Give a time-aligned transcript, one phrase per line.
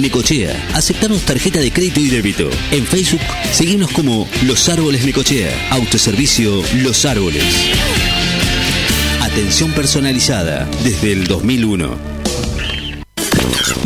[0.00, 0.54] Necochea.
[0.74, 2.48] Aceptamos tarjeta de crédito y débito.
[2.70, 5.50] En Facebook, seguimos como Los Árboles Necochea.
[5.70, 7.42] Autoservicio Los Árboles.
[9.20, 12.17] Atención personalizada desde el 2001.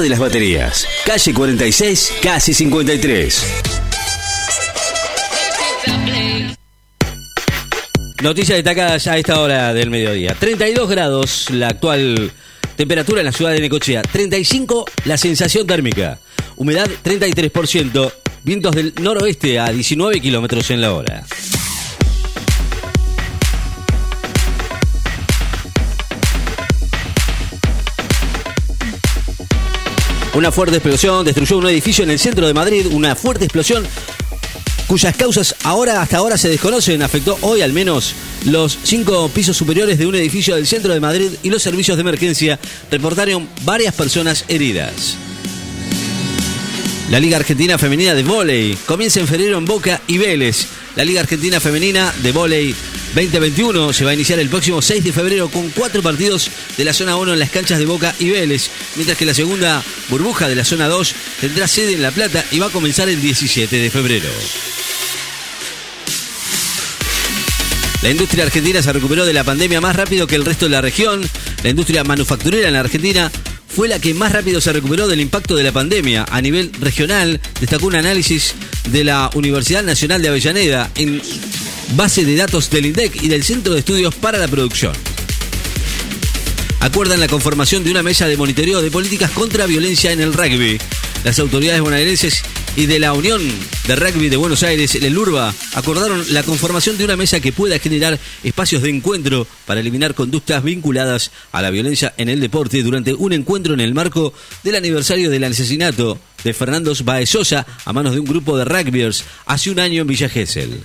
[0.00, 3.44] de las Baterías, calle 46, casi 53.
[8.22, 10.34] Noticias destacadas a esta hora del mediodía.
[10.38, 12.32] 32 grados la actual
[12.76, 14.00] temperatura en la ciudad de Necochea.
[14.00, 16.18] 35 la sensación térmica.
[16.56, 18.12] Humedad 33%.
[18.44, 21.24] Vientos del noroeste a 19 kilómetros en la hora.
[30.34, 32.86] Una fuerte explosión destruyó un edificio en el centro de Madrid.
[32.90, 33.86] Una fuerte explosión
[34.86, 37.02] cuyas causas ahora hasta ahora se desconocen.
[37.02, 38.14] Afectó hoy al menos
[38.46, 42.00] los cinco pisos superiores de un edificio del centro de Madrid y los servicios de
[42.00, 42.58] emergencia
[42.90, 45.16] reportaron varias personas heridas.
[47.10, 50.66] La Liga Argentina Femenina de Voley comienza en febrero en Boca y Vélez.
[50.96, 52.74] La Liga Argentina Femenina de Voley
[53.14, 56.94] 2021 se va a iniciar el próximo 6 de febrero con cuatro partidos de la
[56.94, 60.54] zona 1 en las canchas de Boca y Vélez, mientras que la segunda burbuja de
[60.54, 63.90] la zona 2 tendrá sede en La Plata y va a comenzar el 17 de
[63.90, 64.30] febrero.
[68.02, 70.80] La industria argentina se recuperó de la pandemia más rápido que el resto de la
[70.80, 71.20] región.
[71.62, 73.30] La industria manufacturera en la Argentina
[73.68, 76.24] fue la que más rápido se recuperó del impacto de la pandemia.
[76.30, 78.54] A nivel regional, destacó un análisis
[78.90, 81.22] de la Universidad Nacional de Avellaneda en
[81.94, 84.92] base de datos del INDEC y del Centro de Estudios para la Producción.
[86.80, 90.78] Acuerdan la conformación de una mesa de monitoreo de políticas contra violencia en el rugby.
[91.22, 92.42] Las autoridades bonaerenses
[92.74, 93.40] y de la Unión
[93.86, 97.78] de Rugby de Buenos Aires, el URBA, acordaron la conformación de una mesa que pueda
[97.78, 103.14] generar espacios de encuentro para eliminar conductas vinculadas a la violencia en el deporte durante
[103.14, 104.32] un encuentro en el marco
[104.64, 109.70] del aniversario del asesinato de Fernando Baezosa a manos de un grupo de rugbyers hace
[109.70, 110.80] un año en Villa Gesell.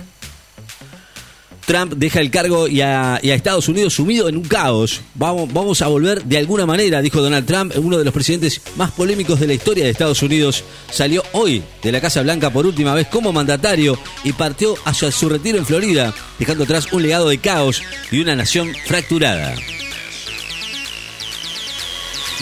[1.68, 5.02] Trump deja el cargo y a, Estados Unidos sumido en un caos.
[5.16, 9.38] Vamos, a volver de alguna manera, dijo Donald Trump, uno de los presidentes más polémicos
[9.38, 10.64] de la historia de Estados Unidos.
[10.90, 15.28] Salió hoy de la Casa Blanca por última vez como mandatario y partió hacia su
[15.28, 19.54] retiro en Florida, dejando atrás un legado de caos y una nación fracturada.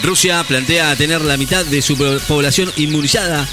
[0.04, 1.96] Rusia plantea tener la mitad de su
[2.28, 3.44] población inmunizada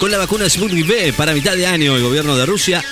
[0.00, 1.94] con la vacuna Sputnik V para mitad de año.
[1.94, 2.82] El gobierno de Rusia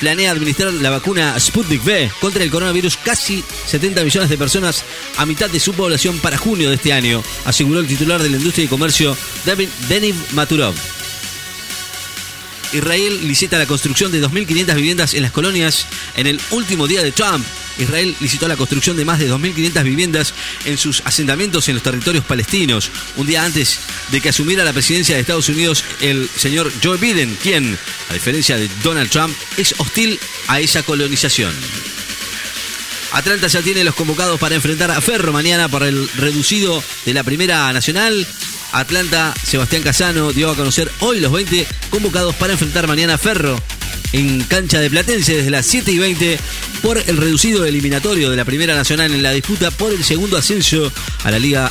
[0.00, 4.82] planea administrar la vacuna Sputnik V contra el coronavirus casi 70 millones de personas
[5.18, 8.38] a mitad de su población para junio de este año, aseguró el titular de la
[8.38, 10.74] industria y comercio David Deniv Maturov.
[12.72, 15.86] Israel licita la construcción de 2.500 viviendas en las colonias
[16.16, 17.44] en el último día de Trump.
[17.78, 22.24] Israel licitó la construcción de más de 2.500 viviendas en sus asentamientos en los territorios
[22.24, 23.78] palestinos, un día antes
[24.10, 28.56] de que asumiera la presidencia de Estados Unidos el señor Joe Biden, quien, a diferencia
[28.56, 31.52] de Donald Trump, es hostil a esa colonización.
[33.12, 37.24] Atlanta ya tiene los convocados para enfrentar a Ferro mañana para el reducido de la
[37.24, 38.26] Primera Nacional.
[38.72, 43.60] Atlanta, Sebastián Casano dio a conocer hoy los 20 convocados para enfrentar mañana a Ferro
[44.12, 46.38] en cancha de Platense desde las 7 y 20
[46.82, 50.92] por el reducido eliminatorio de la Primera Nacional en la disputa por el segundo ascenso
[51.22, 51.70] a la Liga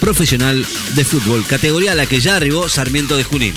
[0.00, 3.54] Profesional de Fútbol, categoría a la que ya arribó Sarmiento de Junín.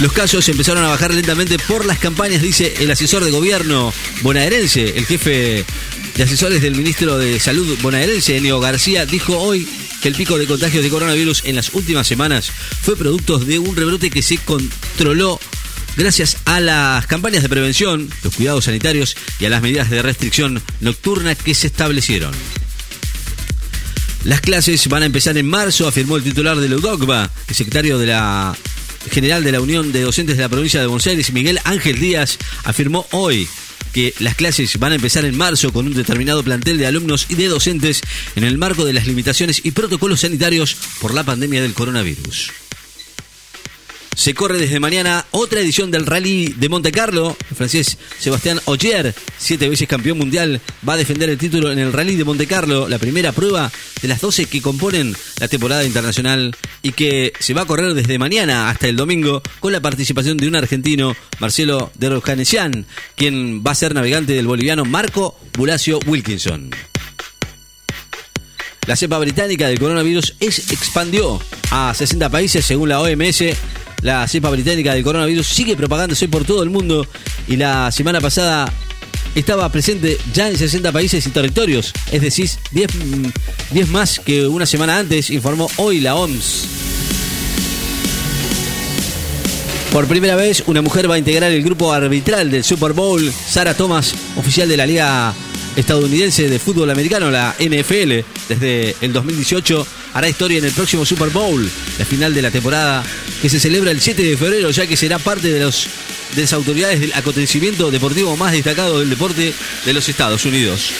[0.00, 3.92] Los casos empezaron a bajar lentamente por las campañas, dice el asesor de gobierno
[4.22, 5.64] bonaerense, el jefe
[6.16, 9.68] de asesores del ministro de Salud bonaerense, Enio García, dijo hoy
[10.02, 12.50] que el pico de contagios de coronavirus en las últimas semanas
[12.82, 15.38] fue producto de un rebrote que se controló
[15.96, 20.62] gracias a las campañas de prevención, los cuidados sanitarios y a las medidas de restricción
[20.80, 22.32] nocturna que se establecieron.
[24.24, 27.98] Las clases van a empezar en marzo, afirmó el titular de la UDOCBA, el secretario
[27.98, 28.56] de la
[29.10, 32.38] general de la Unión de Docentes de la provincia de Buenos Aires, Miguel Ángel Díaz,
[32.62, 33.48] afirmó hoy
[33.92, 37.34] que las clases van a empezar en marzo con un determinado plantel de alumnos y
[37.34, 38.00] de docentes
[38.36, 42.61] en el marco de las limitaciones y protocolos sanitarios por la pandemia del coronavirus.
[44.14, 47.36] Se corre desde mañana otra edición del Rally de Monte Carlo.
[47.50, 51.92] El francés Sebastián Ogier, siete veces campeón mundial, va a defender el título en el
[51.92, 56.54] Rally de Monte Carlo, la primera prueba de las 12 que componen la temporada internacional
[56.82, 60.48] y que se va a correr desde mañana hasta el domingo con la participación de
[60.48, 62.86] un argentino, Marcelo de Rojanesian,
[63.16, 66.70] quien va a ser navegante del boliviano Marco Bulacio Wilkinson.
[68.86, 73.42] La cepa británica del coronavirus es, expandió a 60 países según la OMS
[74.02, 77.06] la cepa británica del coronavirus sigue propagándose por todo el mundo
[77.48, 78.70] y la semana pasada
[79.34, 82.90] estaba presente ya en 60 países y territorios, es decir, 10,
[83.70, 86.66] 10 más que una semana antes, informó hoy la OMS.
[89.92, 93.74] Por primera vez, una mujer va a integrar el grupo arbitral del Super Bowl, Sarah
[93.74, 95.34] Thomas, oficial de la Liga
[95.76, 101.30] estadounidense de fútbol americano, la NFL, desde el 2018, hará historia en el próximo Super
[101.30, 101.68] Bowl,
[101.98, 103.04] la final de la temporada,
[103.40, 105.88] que se celebra el 7 de febrero, ya que será parte de, los,
[106.34, 109.54] de las autoridades del acontecimiento deportivo más destacado del deporte
[109.84, 110.92] de los Estados Unidos.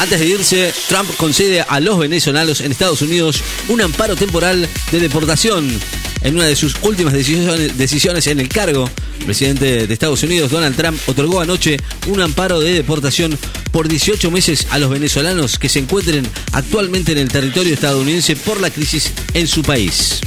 [0.00, 4.98] Antes de irse, Trump concede a los venezolanos en Estados Unidos un amparo temporal de
[4.98, 5.78] deportación
[6.22, 8.88] en una de sus últimas decisiones, en el cargo.
[9.18, 11.76] El presidente de Estados Unidos, Donald Trump, otorgó anoche
[12.06, 13.38] un amparo de deportación
[13.70, 18.60] por 18 meses a los venezolanos que se encuentren actualmente en el territorio estadounidense por
[18.60, 20.20] la crisis en su país.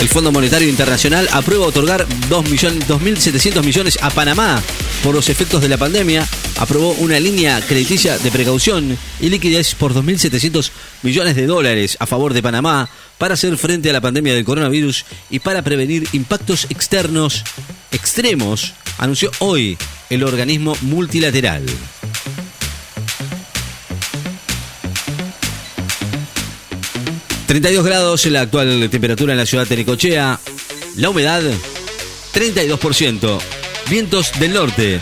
[0.00, 4.62] El Fondo Monetario Internacional aprueba otorgar 2.700 millones a Panamá
[5.02, 6.26] por los efectos de la pandemia.
[6.58, 10.70] Aprobó una línea crediticia de precaución y liquidez por 2.700
[11.02, 12.88] millones de dólares a favor de Panamá
[13.18, 17.44] para hacer frente a la pandemia del coronavirus y para prevenir impactos externos
[17.92, 19.76] extremos, anunció hoy
[20.10, 21.64] el organismo multilateral.
[27.50, 30.38] 32 grados en la actual temperatura en la ciudad de Necochea.
[30.94, 31.42] La humedad,
[32.32, 33.40] 32%.
[33.88, 35.00] Vientos del norte,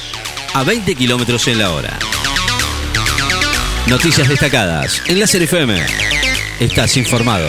[0.58, 1.96] a 20 kilómetros en la hora.
[3.86, 5.86] Noticias destacadas en la FM.
[6.58, 7.48] Estás informado.